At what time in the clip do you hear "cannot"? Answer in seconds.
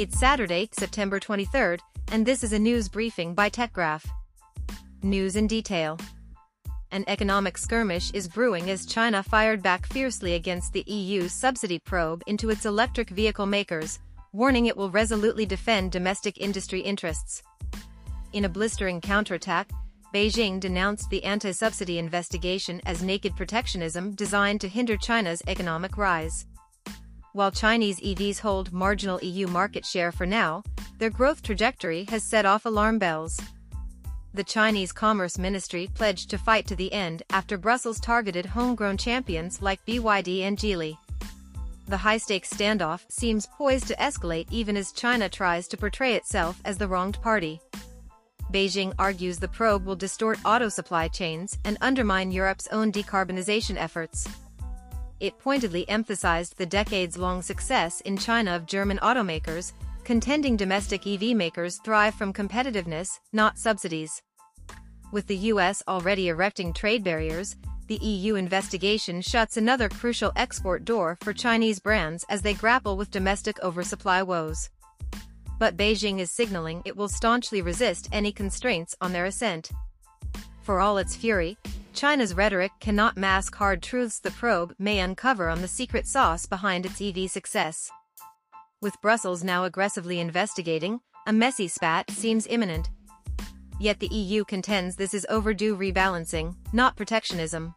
82.80-83.18